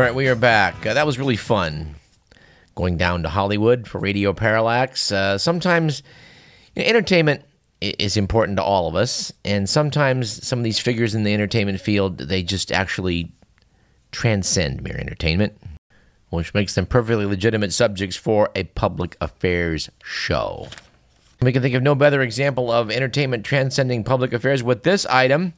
[0.00, 0.86] All right, we are back.
[0.86, 1.94] Uh, that was really fun.
[2.74, 5.12] Going down to Hollywood for Radio Parallax.
[5.12, 6.02] Uh, sometimes
[6.74, 7.44] you know, entertainment
[7.82, 11.82] is important to all of us, and sometimes some of these figures in the entertainment
[11.82, 13.30] field they just actually
[14.10, 15.60] transcend mere entertainment,
[16.30, 20.68] which makes them perfectly legitimate subjects for a public affairs show.
[21.42, 25.52] We can think of no better example of entertainment transcending public affairs with this item.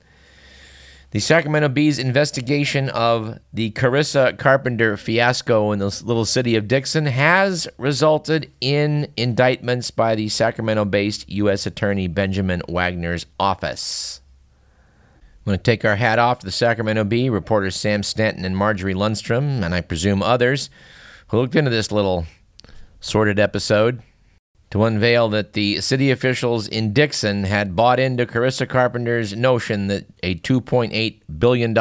[1.12, 7.05] The Sacramento Bee's investigation of the Carissa Carpenter fiasco in the little city of Dixon
[7.05, 11.66] has resulted in indictments by the Sacramento based U.S.
[11.66, 14.23] Attorney Benjamin Wagner's office.
[15.45, 18.57] I'm going to take our hat off to the Sacramento Bee, reporters Sam Stanton and
[18.57, 20.71] Marjorie Lundstrom, and I presume others,
[21.27, 22.24] who looked into this little
[23.01, 24.02] sordid episode
[24.73, 30.06] to unveil that the city officials in Dixon had bought into Carissa Carpenter's notion that
[30.23, 31.76] a $2.8 billion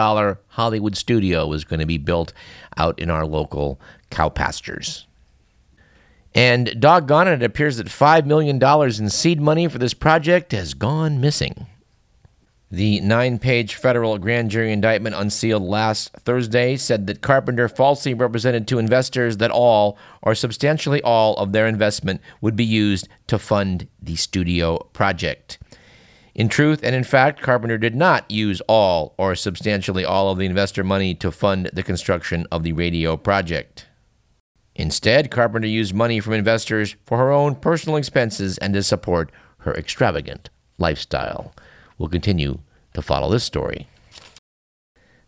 [0.49, 2.33] Hollywood studio was going to be built
[2.75, 5.07] out in our local cow pastures.
[6.35, 10.73] And doggone it, it appears that $5 million in seed money for this project has
[10.73, 11.67] gone missing.
[12.73, 18.65] The nine page federal grand jury indictment unsealed last Thursday said that Carpenter falsely represented
[18.69, 23.89] to investors that all, or substantially all, of their investment would be used to fund
[24.01, 25.59] the studio project.
[26.33, 30.45] In truth and in fact, Carpenter did not use all, or substantially all, of the
[30.45, 33.87] investor money to fund the construction of the radio project.
[34.75, 39.73] Instead, Carpenter used money from investors for her own personal expenses and to support her
[39.73, 41.53] extravagant lifestyle.
[42.01, 42.57] We'll continue
[42.95, 43.85] to follow this story.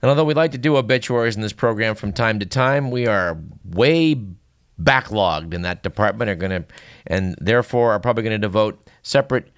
[0.02, 3.06] And although we like to do obituaries in this program from time to time, we
[3.06, 4.20] are way
[4.82, 6.66] backlogged in that department are going to
[7.06, 9.52] and therefore are probably going to devote separate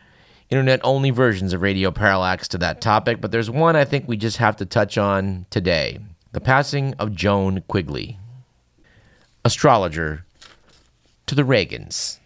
[0.50, 4.18] internet only versions of Radio Parallax to that topic, but there's one I think we
[4.18, 6.00] just have to touch on today.
[6.34, 8.20] The passing of Joan Quigley,
[9.46, 10.26] astrologer
[11.28, 12.20] to the Reagans.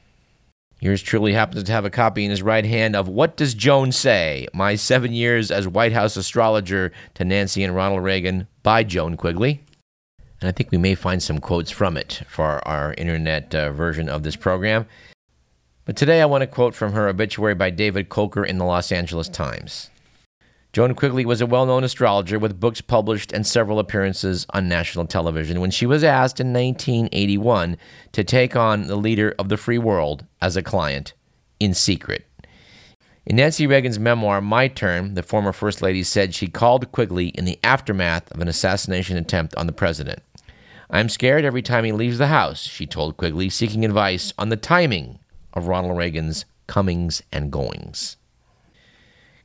[0.82, 3.92] Yours truly happens to have a copy in his right hand of What Does Joan
[3.92, 4.48] Say?
[4.54, 9.62] My Seven Years as White House Astrologer to Nancy and Ronald Reagan by Joan Quigley.
[10.40, 14.08] And I think we may find some quotes from it for our internet uh, version
[14.08, 14.86] of this program.
[15.84, 18.92] But today I want to quote from her obituary by David Kolker in the Los
[18.92, 19.90] Angeles Times.
[20.72, 25.08] Joan Quigley was a well known astrologer with books published and several appearances on national
[25.08, 27.76] television when she was asked in 1981
[28.12, 31.14] to take on the leader of the free world as a client
[31.60, 32.28] in secret.
[33.26, 37.46] In Nancy Reagan's memoir, My Turn, the former First Lady said she called Quigley in
[37.46, 40.22] the aftermath of an assassination attempt on the president.
[40.92, 44.56] I'm scared every time he leaves the house, she told Quigley, seeking advice on the
[44.56, 45.20] timing
[45.54, 48.18] of Ronald Reagan's comings and goings.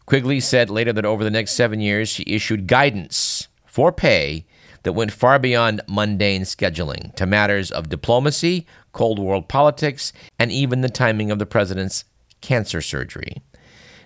[0.06, 4.44] Quigley said later that over the next seven years, she issued guidance for pay
[4.82, 10.82] that went far beyond mundane scheduling to matters of diplomacy, Cold War politics, and even
[10.82, 12.04] the timing of the president's
[12.42, 13.42] cancer surgery.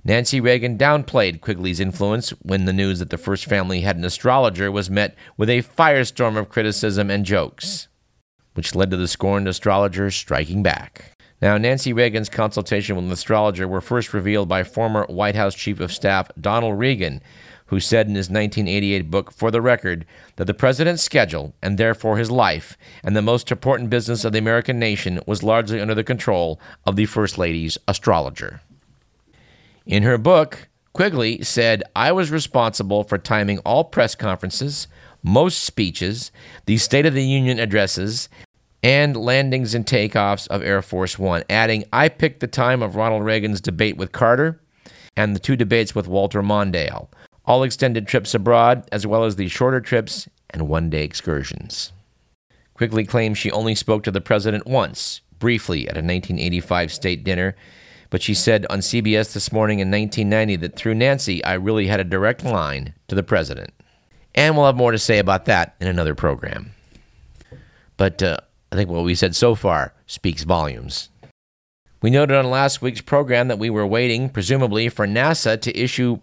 [0.05, 4.71] Nancy Reagan downplayed Quigley's influence when the news that the first family had an astrologer
[4.71, 7.89] was met with a firestorm of criticism and jokes,
[8.55, 11.18] which led to the scorned astrologer striking back.
[11.41, 15.79] Now, Nancy Reagan's consultation with an astrologer were first revealed by former White House Chief
[15.79, 17.23] of Staff Donald Regan,
[17.67, 20.05] who said in his 1988 book, For the Record,
[20.37, 24.39] that the president's schedule, and therefore his life, and the most important business of the
[24.39, 28.61] American nation was largely under the control of the First Lady's astrologer.
[29.87, 34.89] In her book, Quigley said, I was responsible for timing all press conferences,
[35.23, 36.33] most speeches,
[36.67, 38.29] the State of the Union addresses,
[38.83, 43.25] and landings and takeoffs of Air Force One, adding, I picked the time of Ronald
[43.25, 44.61] Reagan's debate with Carter
[45.17, 47.09] and the two debates with Walter Mondale,
[47.45, 51.93] all extended trips abroad, as well as the shorter trips and one day excursions.
[52.75, 57.57] Quigley claims she only spoke to the president once, briefly, at a 1985 state dinner,
[58.11, 62.01] but she said on CBS this morning in 1990 that through Nancy, I really had
[62.01, 63.75] a direct line to the president.
[64.35, 66.71] And we'll have more to say about that in another program.
[67.97, 68.39] But uh,
[68.71, 71.09] I think what we said so far speaks volumes.
[72.01, 76.19] We noted on last week's program that we were waiting, presumably, for NASA to issue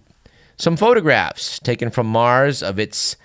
[0.58, 3.18] some photographs taken from Mars of its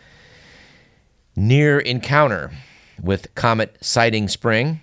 [1.36, 2.50] near encounter
[3.00, 4.80] with Comet Siding Spring.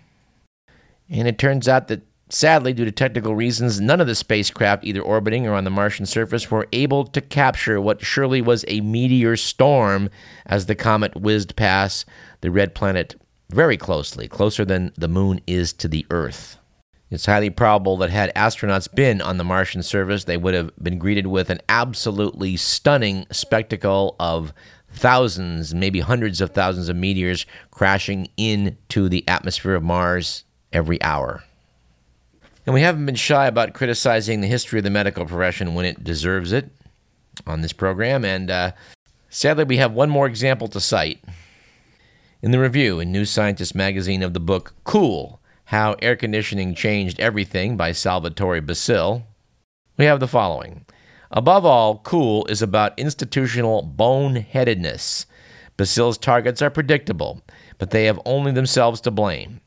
[1.10, 5.02] And it turns out that sadly, due to technical reasons, none of the spacecraft, either
[5.02, 9.36] orbiting or on the Martian surface, were able to capture what surely was a meteor
[9.36, 10.10] storm
[10.46, 12.06] as the comet whizzed past
[12.42, 13.16] the red planet
[13.50, 16.58] very closely, closer than the moon is to the Earth.
[17.10, 21.00] It's highly probable that had astronauts been on the Martian surface, they would have been
[21.00, 24.54] greeted with an absolutely stunning spectacle of
[24.92, 30.44] thousands, maybe hundreds of thousands of meteors crashing into the atmosphere of Mars
[30.74, 31.44] every hour.
[32.66, 36.04] And we haven't been shy about criticizing the history of the medical profession when it
[36.04, 36.70] deserves it
[37.46, 38.26] on this program.
[38.26, 38.72] And uh,
[39.30, 41.24] sadly, we have one more example to cite.
[42.40, 47.20] In the review in New Scientist magazine of the book Cool How Air Conditioning Changed
[47.20, 49.26] Everything by Salvatore Basile,
[49.98, 50.86] we have the following.
[51.32, 55.26] Above all, Cool is about institutional boneheadedness.
[55.78, 57.42] Basile's targets are predictable,
[57.80, 59.60] but they have only themselves to blame.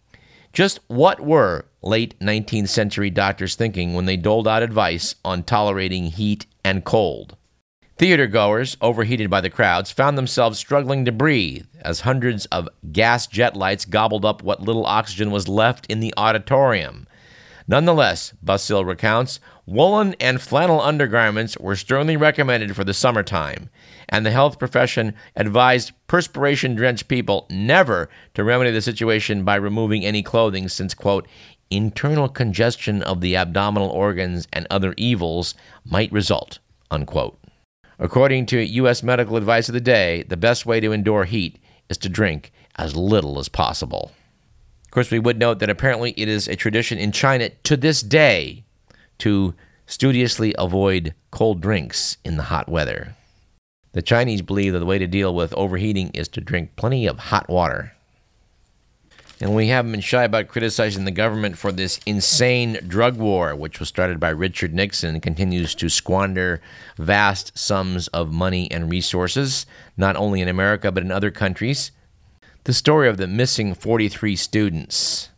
[0.52, 6.05] Just what were late 19th century doctors thinking when they doled out advice on tolerating
[6.05, 7.37] heat and cold?
[8.00, 13.26] Theater goers, overheated by the crowds, found themselves struggling to breathe as hundreds of gas
[13.26, 17.06] jet lights gobbled up what little oxygen was left in the auditorium.
[17.69, 23.69] Nonetheless, Basile recounts, woolen and flannel undergarments were sternly recommended for the summertime,
[24.08, 30.06] and the health profession advised perspiration drenched people never to remedy the situation by removing
[30.06, 31.29] any clothing, since, quote,
[31.69, 35.55] internal congestion of the abdominal organs and other evils
[35.85, 36.61] might result,
[36.91, 37.37] unquote.
[38.02, 39.02] According to U.S.
[39.02, 41.58] medical advice of the day, the best way to endure heat
[41.91, 44.12] is to drink as little as possible.
[44.87, 48.00] Of course, we would note that apparently it is a tradition in China to this
[48.00, 48.64] day
[49.19, 49.55] to
[49.87, 53.14] studiously avoid cold drinks in the hot weather.
[53.93, 57.19] The Chinese believe that the way to deal with overheating is to drink plenty of
[57.19, 57.93] hot water.
[59.42, 63.81] And we haven't been shy about criticizing the government for this insane drug war, which
[63.81, 66.60] was started by Richard Nixon and continues to squander
[66.98, 69.64] vast sums of money and resources,
[69.96, 71.90] not only in America, but in other countries.
[72.64, 75.31] The story of the missing 43 students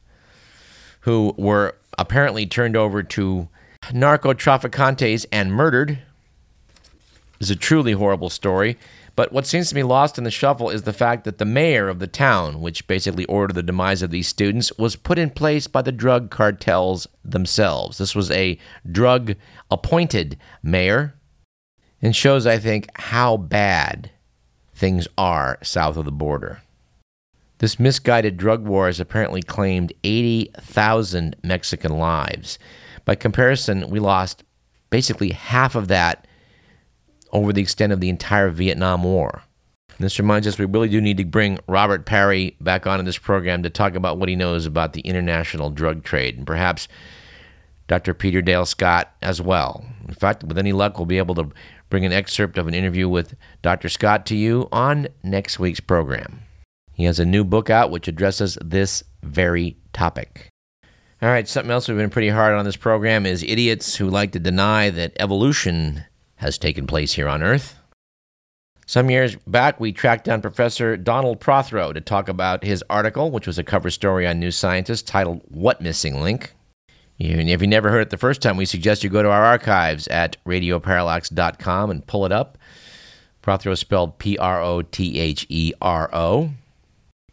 [1.03, 3.49] who were apparently turned over to
[3.93, 6.01] narco traficantes and murdered
[7.39, 8.79] is a truly horrible story.
[9.15, 11.89] But what seems to be lost in the shuffle is the fact that the mayor
[11.89, 15.67] of the town, which basically ordered the demise of these students, was put in place
[15.67, 17.99] by the drug cartels themselves.
[17.99, 18.59] This was a
[18.91, 19.35] drug
[19.71, 21.15] appointed mayor
[22.01, 24.11] and shows, I think, how bad
[24.75, 26.63] things are south of the border.
[27.59, 32.59] This misguided drug war has apparently claimed 80,000 Mexican lives.
[33.05, 34.43] By comparison, we lost
[34.91, 36.27] basically half of that
[37.33, 39.43] over the extent of the entire Vietnam War.
[39.99, 43.63] This reminds us we really do need to bring Robert Parry back onto this program
[43.63, 46.89] to talk about what he knows about the international drug trade, and perhaps
[47.89, 48.15] Dr.
[48.15, 49.85] Peter Dale Scott as well.
[50.09, 51.51] In fact, with any luck, we'll be able to
[51.91, 53.89] bring an excerpt of an interview with Dr.
[53.89, 56.41] Scott to you on next week's program.
[56.95, 60.49] He has a new book out which addresses this very topic.
[61.21, 64.33] All right, something else we've been pretty hard on this program is idiots who like
[64.33, 66.05] to deny that evolution
[66.43, 67.79] has taken place here on Earth.
[68.85, 73.47] Some years back, we tracked down Professor Donald Prothero to talk about his article, which
[73.47, 76.53] was a cover story on New Scientist titled What Missing Link?
[77.19, 79.45] And if you never heard it the first time, we suggest you go to our
[79.45, 82.59] archives at radioparallax.com and pull it up.
[83.41, 86.51] Prothero spelled P R O T H E R O.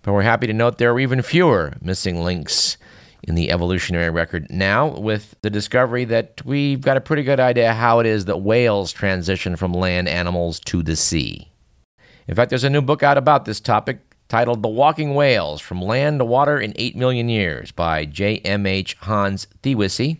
[0.03, 2.77] But we're happy to note there are even fewer missing links
[3.23, 7.73] in the evolutionary record now with the discovery that we've got a pretty good idea
[7.73, 11.49] how it is that whales transition from land animals to the sea.
[12.27, 13.99] In fact, there's a new book out about this topic
[14.29, 18.95] titled The Walking Whales From Land to Water in 8 Million Years by J.M.H.
[19.01, 20.19] Hans Thewissen,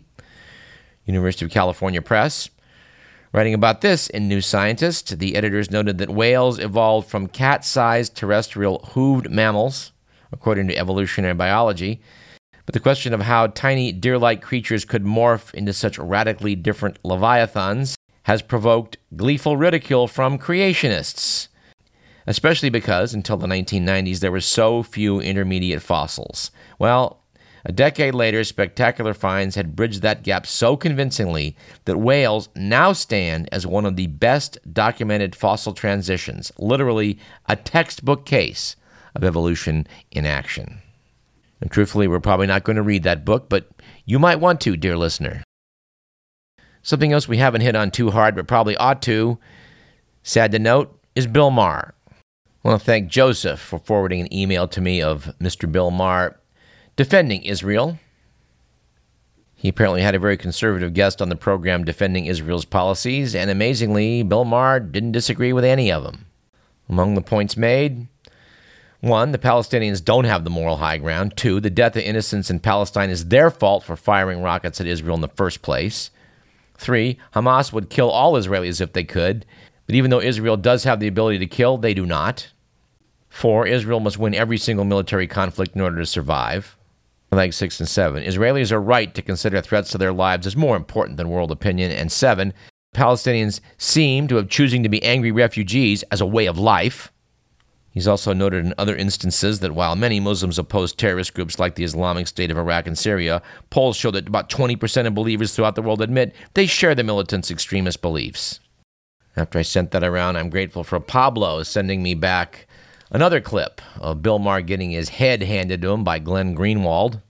[1.06, 2.50] University of California Press.
[3.32, 8.16] Writing about this in New Scientist, the editors noted that whales evolved from cat sized
[8.16, 9.92] terrestrial hooved mammals,
[10.32, 12.00] according to evolutionary biology,
[12.70, 17.02] but the question of how tiny deer like creatures could morph into such radically different
[17.02, 21.48] leviathans has provoked gleeful ridicule from creationists,
[22.28, 26.52] especially because until the 1990s there were so few intermediate fossils.
[26.78, 27.24] Well,
[27.64, 33.48] a decade later, spectacular finds had bridged that gap so convincingly that whales now stand
[33.50, 38.76] as one of the best documented fossil transitions, literally a textbook case
[39.16, 40.80] of evolution in action.
[41.60, 43.68] And truthfully, we're probably not going to read that book, but
[44.04, 45.42] you might want to, dear listener.
[46.82, 49.38] Something else we haven't hit on too hard, but probably ought to,
[50.22, 51.94] sad to note, is Bill Maher.
[52.64, 55.70] I want to thank Joseph for forwarding an email to me of Mr.
[55.70, 56.38] Bill Maher
[56.96, 57.98] defending Israel.
[59.54, 64.22] He apparently had a very conservative guest on the program defending Israel's policies, and amazingly,
[64.22, 66.24] Bill Maher didn't disagree with any of them.
[66.88, 68.06] Among the points made,
[69.00, 71.36] one, the Palestinians don't have the moral high ground.
[71.36, 75.14] Two, the death of innocents in Palestine is their fault for firing rockets at Israel
[75.14, 76.10] in the first place.
[76.76, 79.46] Three, Hamas would kill all Israelis if they could,
[79.90, 82.52] But even though Israel does have the ability to kill, they do not.
[83.28, 86.76] Four, Israel must win every single military conflict in order to survive.
[87.32, 90.76] Like six and seven, Israelis are right to consider threats to their lives as more
[90.76, 91.90] important than world opinion.
[91.90, 92.54] And seven,
[92.94, 97.10] Palestinians seem to have choosing to be angry refugees as a way of life.
[98.00, 101.84] He's also noted in other instances that while many Muslims oppose terrorist groups like the
[101.84, 105.82] Islamic State of Iraq and Syria, polls show that about 20% of believers throughout the
[105.82, 108.58] world admit they share the militants' extremist beliefs.
[109.36, 112.66] After I sent that around, I'm grateful for Pablo sending me back
[113.10, 117.20] another clip of Bill Maher getting his head handed to him by Glenn Greenwald.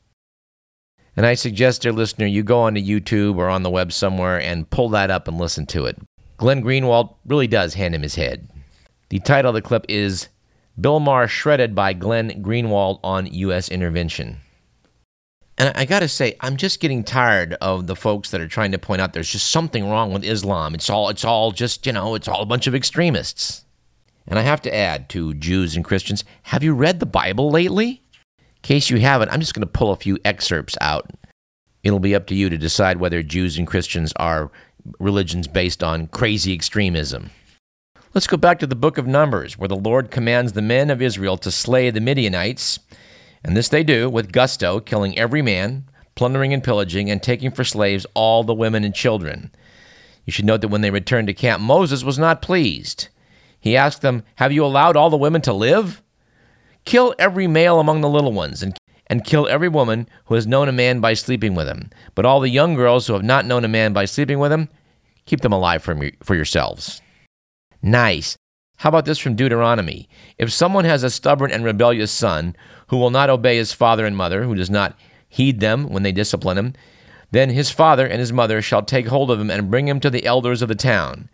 [1.17, 4.71] And I suggest, dear listener, you go onto YouTube or on the web somewhere and
[4.71, 5.99] pull that up and listen to it.
[6.37, 8.49] Glenn Greenwald really does hand him his head.
[9.09, 10.29] The title of the clip is
[10.81, 13.69] Bill Maher shredded by Glenn Greenwald on U.S.
[13.69, 14.39] intervention.
[15.59, 18.73] And I got to say, I'm just getting tired of the folks that are trying
[18.73, 20.75] to point out there's just something wrong with Islam.
[20.75, 23.65] It's all, it's all just, you know, it's all a bunch of extremists.
[24.27, 28.03] And I have to add to Jews and Christians, have you read the Bible lately?
[28.39, 31.11] In case you haven't, I'm just going to pull a few excerpts out.
[31.83, 34.51] It'll be up to you to decide whether Jews and Christians are
[34.99, 37.31] religions based on crazy extremism.
[38.13, 41.01] Let's go back to the book of Numbers, where the Lord commands the men of
[41.01, 42.81] Israel to slay the Midianites.
[43.45, 45.85] And this they do with gusto, killing every man,
[46.17, 49.53] plundering and pillaging, and taking for slaves all the women and children.
[50.25, 53.07] You should note that when they returned to camp, Moses was not pleased.
[53.61, 56.03] He asked them, Have you allowed all the women to live?
[56.85, 58.77] Kill every male among the little ones, and,
[59.07, 61.91] and kill every woman who has known a man by sleeping with him.
[62.17, 64.69] But all the young girls who have not known a man by sleeping with him,
[65.27, 67.01] keep them alive for, for yourselves.
[67.83, 68.37] Nice.
[68.79, 70.09] How about this from Deuteronomy?
[70.39, 72.57] If someone has a stubborn and rebellious son
[72.89, 74.97] who will not obey his father and mother, who does not
[75.29, 76.75] heed them when they discipline him,
[77.31, 80.11] then his father and his mother shall take hold of him and bring him to
[80.11, 81.29] the elders of the town.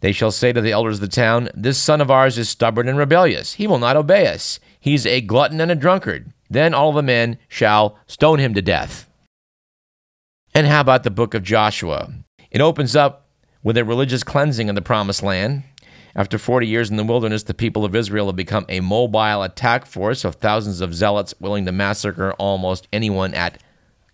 [0.00, 2.88] They shall say to the elders of the town, This son of ours is stubborn
[2.88, 3.54] and rebellious.
[3.54, 4.60] He will not obey us.
[4.78, 6.32] He's a glutton and a drunkard.
[6.48, 9.10] Then all the men shall stone him to death.
[10.54, 12.12] And how about the book of Joshua?
[12.50, 13.27] It opens up
[13.68, 15.62] with a religious cleansing in the promised land.
[16.16, 19.84] After 40 years in the wilderness, the people of Israel have become a mobile attack
[19.84, 23.62] force of thousands of zealots willing to massacre almost anyone at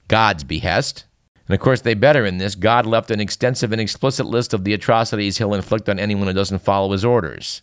[0.09, 1.05] God's behest.
[1.47, 2.57] And of course, they better in this.
[2.57, 6.33] God left an extensive and explicit list of the atrocities he'll inflict on anyone who
[6.33, 7.63] doesn't follow his orders.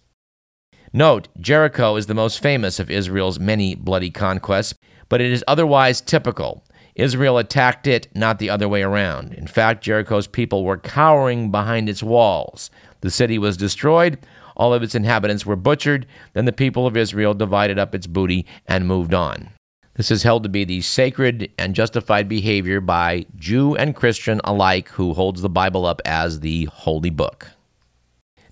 [0.93, 4.75] Note, Jericho is the most famous of Israel's many bloody conquests,
[5.09, 6.63] but it is otherwise typical.
[6.95, 9.33] Israel attacked it, not the other way around.
[9.33, 12.69] In fact, Jericho's people were cowering behind its walls.
[13.01, 14.17] The city was destroyed,
[14.55, 18.45] all of its inhabitants were butchered, then the people of Israel divided up its booty
[18.67, 19.49] and moved on.
[19.95, 24.89] This is held to be the sacred and justified behavior by Jew and Christian alike
[24.89, 27.47] who holds the Bible up as the holy book.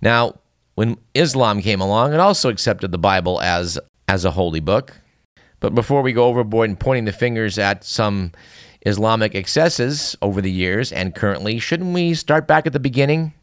[0.02, 0.40] Now,
[0.76, 4.94] when Islam came along, it also accepted the Bible as, as a holy book.
[5.60, 8.32] But before we go overboard and pointing the fingers at some
[8.86, 13.34] Islamic excesses over the years and currently, shouldn't we start back at the beginning?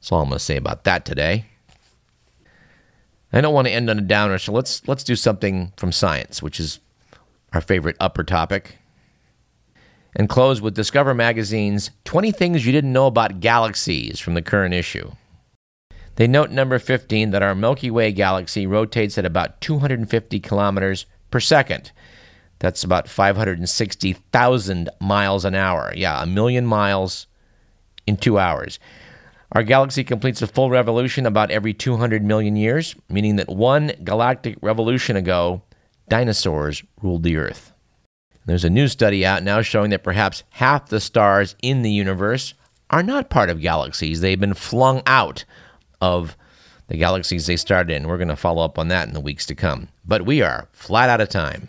[0.00, 1.46] That's all I'm going to say about that today.
[3.32, 6.40] I don't want to end on a downer, so let's let's do something from science,
[6.40, 6.78] which is
[7.52, 8.78] our favorite upper topic.
[10.14, 14.72] And close with Discover Magazine's 20 Things You Didn't Know About Galaxies from the current
[14.72, 15.10] issue.
[16.16, 21.40] They note number 15 that our Milky Way galaxy rotates at about 250 kilometers per
[21.40, 21.90] second.
[22.60, 25.92] That's about 560,000 miles an hour.
[25.96, 27.26] Yeah, a million miles
[28.06, 28.78] in two hours.
[29.52, 34.56] Our galaxy completes a full revolution about every 200 million years, meaning that one galactic
[34.62, 35.62] revolution ago,
[36.08, 37.72] dinosaurs ruled the Earth.
[38.46, 42.54] There's a new study out now showing that perhaps half the stars in the universe
[42.90, 44.20] are not part of galaxies.
[44.20, 45.44] They've been flung out
[46.04, 46.36] of
[46.88, 48.06] the galaxies they started in.
[48.06, 49.88] We're going to follow up on that in the weeks to come.
[50.04, 51.68] But we are flat out of time.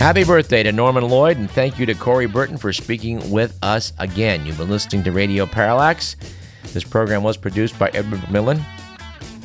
[0.00, 3.92] Happy birthday to Norman Lloyd, and thank you to Corey Burton for speaking with us
[3.98, 4.44] again.
[4.44, 6.16] You've been listening to Radio Parallax.
[6.72, 8.58] This program was produced by Edward McMillan,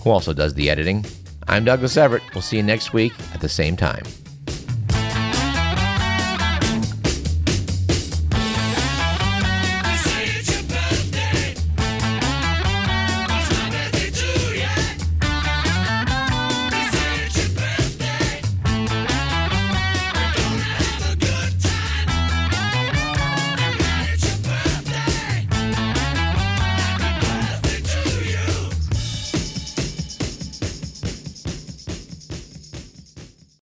[0.03, 1.05] who also does the editing.
[1.47, 2.23] I'm Douglas Everett.
[2.33, 4.03] We'll see you next week at the same time.